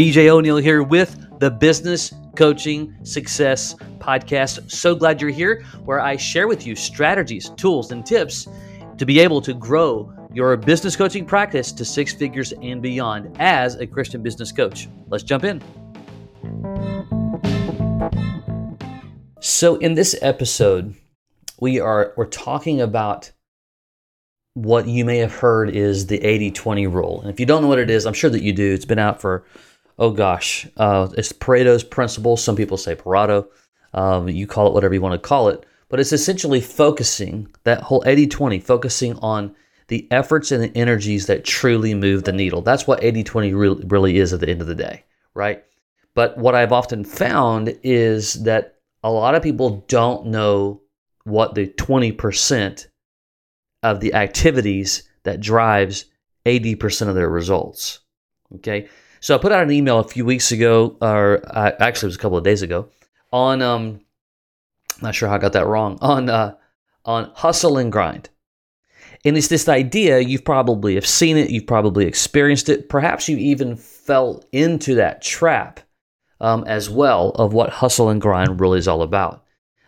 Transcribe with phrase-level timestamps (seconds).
[0.00, 4.70] BJ O'Neill here with the Business Coaching Success Podcast.
[4.70, 8.48] So glad you're here, where I share with you strategies, tools, and tips
[8.96, 13.74] to be able to grow your business coaching practice to six figures and beyond as
[13.74, 14.88] a Christian business coach.
[15.10, 15.60] Let's jump in.
[19.40, 20.94] So, in this episode,
[21.60, 23.32] we are we're talking about
[24.54, 27.20] what you may have heard is the 80-20 rule.
[27.20, 28.72] And if you don't know what it is, I'm sure that you do.
[28.72, 29.44] It's been out for
[30.00, 32.36] oh gosh, uh, it's Pareto's principle.
[32.36, 33.46] Some people say Pareto.
[33.92, 35.64] Um, you call it whatever you want to call it.
[35.88, 39.54] But it's essentially focusing that whole 80 20, focusing on
[39.88, 42.62] the efforts and the energies that truly move the needle.
[42.62, 45.04] That's what 80 20 really, really is at the end of the day,
[45.34, 45.64] right?
[46.14, 50.80] But what I've often found is that a lot of people don't know
[51.24, 52.86] what the 20%
[53.82, 56.06] of the activities that drives
[56.46, 58.00] 80% of their results.
[58.56, 58.88] Okay.
[59.20, 62.16] So I put out an email a few weeks ago, or uh, actually it was
[62.16, 62.88] a couple of days ago,
[63.32, 64.00] on um,
[65.02, 66.54] not sure how I got that wrong on uh,
[67.04, 68.30] on hustle and grind.
[69.24, 73.36] And it's this idea you've probably have seen it, you've probably experienced it, perhaps you
[73.36, 75.80] even fell into that trap
[76.40, 79.44] um, as well of what hustle and grind really is all about.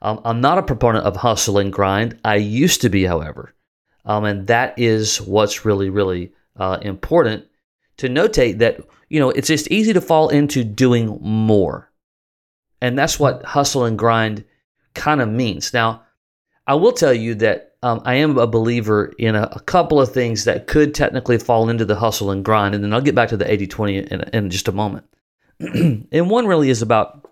[0.00, 2.20] Um, I'm not a proponent of hustle and grind.
[2.24, 3.52] I used to be, however,
[4.04, 7.46] um, and that is what's really, really uh, important
[7.98, 11.90] to notate that you know it's just easy to fall into doing more.
[12.80, 14.44] And that's what hustle and grind
[14.94, 15.72] kind of means.
[15.72, 16.02] Now
[16.66, 20.12] i will tell you that um, i am a believer in a, a, couple of
[20.12, 23.28] things that could technically fall into the hustle and grind and then i'll get back
[23.28, 25.06] to the 80-20 in, in just a moment.
[25.60, 27.30] And one really is about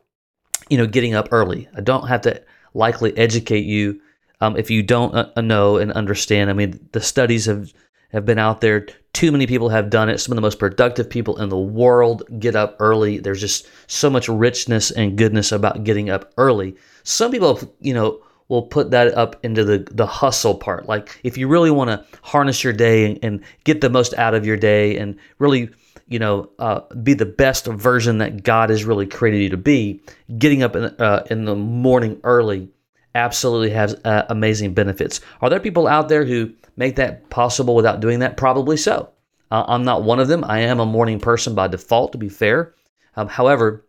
[0.71, 1.69] you know getting up early.
[1.77, 2.43] I don't have to
[2.73, 4.01] likely educate you
[4.41, 6.51] um, if you don't uh, know and understand.
[6.51, 7.73] I mean the studies have
[8.15, 8.87] have been out there.
[9.13, 10.19] Too many people have done it.
[10.19, 13.19] Some of the most productive people in the world get up early.
[13.19, 16.77] There's just so much richness and goodness about getting up early.
[17.03, 20.87] Some people, you know, will put that up into the the hustle part.
[20.87, 24.35] Like if you really want to harness your day and, and, get the most out
[24.35, 25.71] of your day and really,
[26.07, 30.03] you know, uh, be the best version that God has really created you to be,
[30.39, 32.69] getting up in, uh, in the morning early
[33.15, 35.21] absolutely has uh, amazing benefits.
[35.41, 38.37] Are there people out there who make that possible without doing that?
[38.37, 39.11] Probably so.
[39.51, 40.45] Uh, I'm not one of them.
[40.45, 42.75] I am a morning person by default, to be fair.
[43.17, 43.85] Um, however,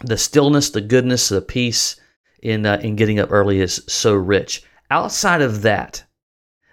[0.00, 1.96] the stillness, the goodness, the peace
[2.42, 4.62] in uh, in getting up early is so rich.
[4.90, 6.04] Outside of that,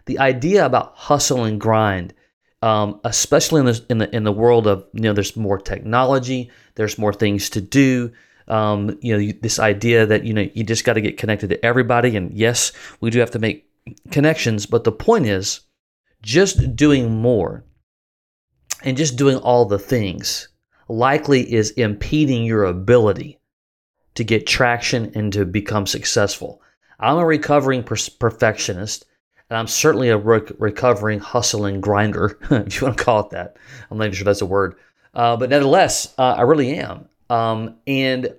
[0.06, 2.14] the idea about hustle and grind,
[2.62, 6.52] um, especially in the, in the in the world of you know, there's more technology,
[6.76, 8.12] there's more things to do.
[8.48, 11.66] Um, you know, this idea that you know you just got to get connected to
[11.66, 13.68] everybody, and yes, we do have to make
[14.12, 15.62] connections, but the point is
[16.22, 17.64] just doing more
[18.84, 20.48] and just doing all the things
[20.88, 23.40] likely is impeding your ability
[24.16, 26.62] to get traction and to become successful.
[27.00, 29.06] I'm a recovering per- perfectionist,
[29.50, 33.58] and I'm certainly a recovering hustling grinder, if you want to call it that.
[33.90, 34.76] I'm not even sure that's a word.
[35.14, 37.08] Uh, but nevertheless, uh, I really am.
[37.30, 38.36] Um, and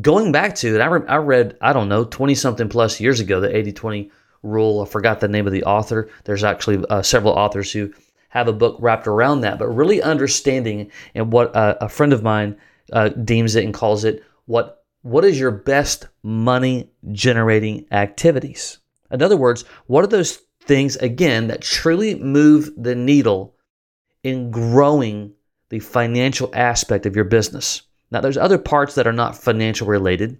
[0.00, 3.20] going back to it, I, re- I read, I don't know, 20 something plus years
[3.20, 4.10] ago, the 80 20
[4.42, 4.80] rule.
[4.80, 6.08] I forgot the name of the author.
[6.24, 7.92] There's actually uh, several authors who
[8.30, 12.22] have a book wrapped around that, but really understanding and what uh, a friend of
[12.22, 12.56] mine
[12.92, 18.78] uh, deems it and calls it what what is your best money generating activities?
[19.10, 23.56] In other words, what are those things again that truly move the needle
[24.22, 25.34] in growing
[25.70, 27.82] the financial aspect of your business?
[28.12, 30.38] Now, there's other parts that are not financial related,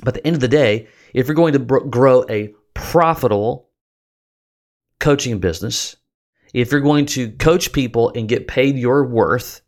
[0.00, 3.68] but at the end of the day, if you're going to grow a profitable
[4.98, 5.94] coaching business,
[6.52, 9.62] if you're going to coach people and get paid your worth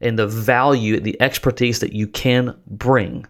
[0.00, 3.26] and the value, the expertise that you can bring,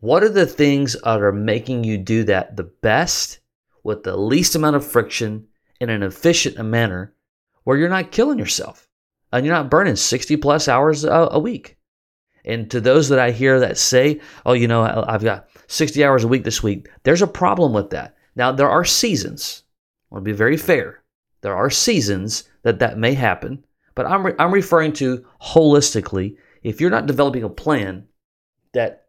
[0.00, 3.38] what are the things that are making you do that the best
[3.84, 5.46] with the least amount of friction
[5.80, 7.14] in an efficient manner
[7.62, 8.88] where you're not killing yourself
[9.32, 11.78] and you're not burning 60 plus hours a, a week?
[12.44, 16.24] And to those that I hear that say, oh, you know, I've got 60 hours
[16.24, 18.16] a week this week, there's a problem with that.
[18.36, 19.62] Now, there are seasons.
[20.10, 21.02] I want to be very fair.
[21.40, 23.64] There are seasons that that may happen,
[23.94, 26.36] but I'm, re- I'm referring to holistically.
[26.62, 28.06] If you're not developing a plan
[28.72, 29.06] that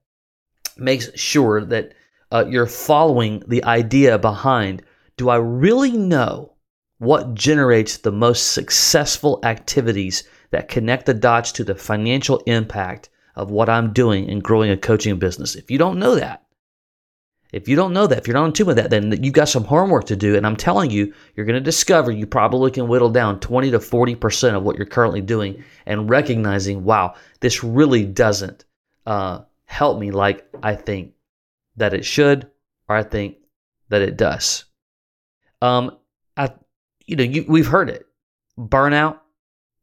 [0.77, 1.93] makes sure that
[2.31, 4.83] uh, you're following the idea behind,
[5.17, 6.53] do I really know
[6.97, 13.51] what generates the most successful activities that connect the dots to the financial impact of
[13.51, 15.55] what I'm doing in growing a coaching business.
[15.55, 16.45] If you don't know that,
[17.51, 19.47] If you don't know that, if you're not in tune with that, then you've got
[19.47, 20.35] some homework to do.
[20.35, 23.79] And I'm telling you, you're going to discover you probably can whittle down 20 to
[23.79, 28.65] 40% of what you're currently doing and recognizing, wow, this really doesn't
[29.05, 31.13] uh, help me like I think
[31.77, 32.49] that it should,
[32.89, 33.37] or I think
[33.87, 34.65] that it does.
[35.61, 35.97] Um,
[36.35, 36.51] I,
[37.05, 38.05] you know, you, we've heard it.
[38.59, 39.19] Burnout.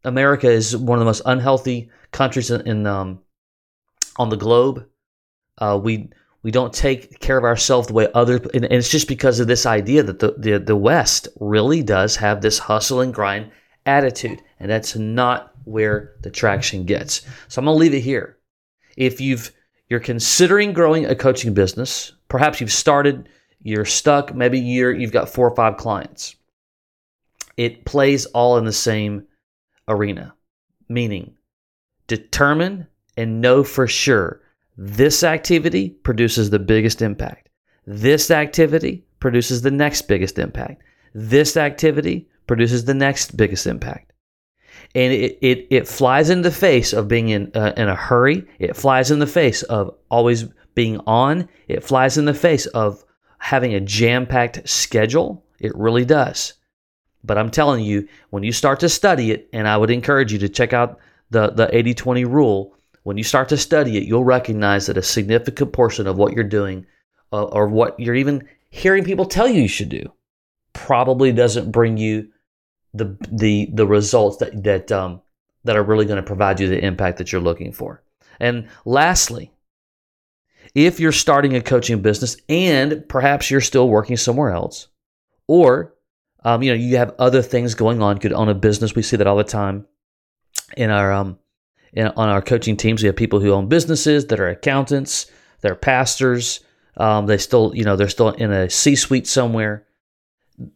[0.04, 3.20] America is one of the most unhealthy countries in, in um,
[4.16, 4.86] on the globe.
[5.58, 6.10] Uh, we
[6.42, 9.66] we don't take care of ourselves the way other and, it's just because of this
[9.66, 13.50] idea that the, the the west really does have this hustle and grind
[13.86, 18.38] attitude and that's not where the traction gets so i'm to leave it here
[18.96, 19.52] if you've
[19.88, 23.28] you're considering growing a coaching business perhaps you've started
[23.62, 26.36] you're stuck maybe you're you've got four or five clients
[27.56, 29.26] it plays all in the same
[29.88, 30.34] arena
[30.88, 31.36] meaning
[32.06, 34.40] determine and know for sure
[34.76, 37.48] this activity produces the biggest impact.
[37.86, 40.82] This activity produces the next biggest impact.
[41.14, 44.12] This activity produces the next biggest impact.
[44.94, 48.46] And it, it, it flies in the face of being in, uh, in a hurry.
[48.58, 50.44] It flies in the face of always
[50.74, 51.48] being on.
[51.68, 53.04] It flies in the face of
[53.38, 55.44] having a jam packed schedule.
[55.58, 56.54] It really does.
[57.24, 60.38] But I'm telling you, when you start to study it, and I would encourage you
[60.40, 60.98] to check out
[61.30, 65.02] the, the 80 20 rule, when you start to study it, you'll recognize that a
[65.02, 66.86] significant portion of what you're doing
[67.32, 70.12] uh, or what you're even hearing people tell you you should do
[70.72, 72.28] probably doesn't bring you
[72.94, 75.20] the the the results that that um,
[75.64, 78.02] that are really going to provide you the impact that you're looking for.
[78.40, 79.52] And lastly,
[80.74, 84.88] if you're starting a coaching business and perhaps you're still working somewhere else,
[85.46, 85.94] or
[86.44, 88.94] um, you know you have other things going on, you could own a business.
[88.94, 89.86] We see that all the time
[90.76, 91.38] in our um,
[91.92, 93.02] in, on our coaching teams.
[93.02, 95.30] We have people who own businesses that are accountants,
[95.60, 96.60] they're pastors.
[96.96, 99.86] Um, they still, you know, they're still in a C-suite somewhere.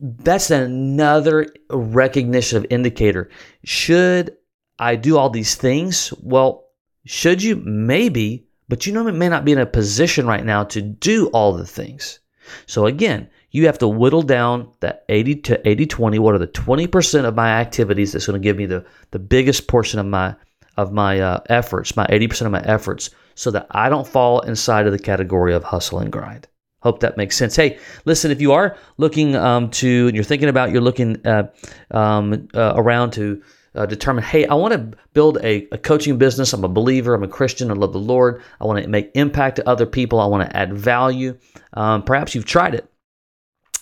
[0.01, 3.29] That's another recognition of indicator.
[3.65, 4.35] Should
[4.79, 6.13] I do all these things?
[6.23, 6.65] Well,
[7.05, 7.57] should you?
[7.57, 11.29] Maybe, but you know, it may not be in a position right now to do
[11.29, 12.19] all the things.
[12.67, 16.19] So again, you have to whittle down that 80 to 80 20.
[16.19, 19.69] What are the 20% of my activities that's going to give me the, the biggest
[19.69, 20.35] portion of my
[20.77, 24.87] of my uh, efforts, my 80% of my efforts, so that I don't fall inside
[24.87, 26.49] of the category of hustle and grind.
[26.81, 27.57] Hope that makes sense.
[27.57, 31.49] Hey, listen, if you are looking um, to, and you're thinking about, you're looking uh,
[31.91, 33.43] um, uh, around to
[33.75, 36.53] uh, determine, hey, I want to build a, a, coaching business.
[36.53, 37.15] I'm a believer.
[37.15, 37.71] I'm a Christian.
[37.71, 38.43] I love the Lord.
[38.61, 40.21] I want to make impact to other people.
[40.21, 41.37] I want to add value.
[41.75, 42.91] Um, perhaps you've tried it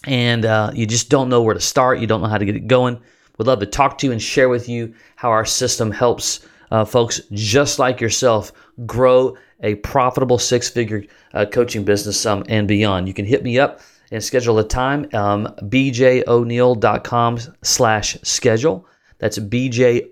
[0.07, 2.01] and uh, you just don't know where to start.
[2.01, 3.01] You don't know how to get it going.
[3.39, 6.85] we'd love to talk to you and share with you how our system helps uh,
[6.85, 8.53] folks just like yourself
[8.87, 13.09] grow a profitable six figure uh, coaching business um, and beyond.
[13.09, 13.81] You can hit me up
[14.11, 18.87] and schedule a time, um, bjoneal.com slash schedule.
[19.19, 20.09] That's B-J-O-N-E-A-L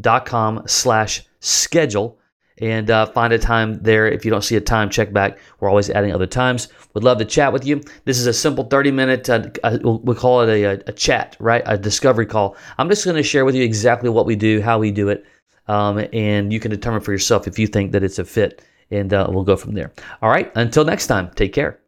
[0.00, 2.18] dot com slash schedule
[2.58, 4.06] and uh, find a time there.
[4.06, 5.38] If you don't see a time, check back.
[5.60, 6.68] We're always adding other times.
[6.94, 7.82] Would love to chat with you.
[8.04, 11.62] This is a simple 30 minute, uh, uh we call it a, a, chat, right?
[11.66, 12.56] A discovery call.
[12.78, 15.24] I'm just going to share with you exactly what we do, how we do it,
[15.66, 19.12] um, and you can determine for yourself if you think that it's a fit, and
[19.12, 19.92] uh, we'll go from there.
[20.22, 20.52] All right.
[20.54, 21.83] Until next time, take care.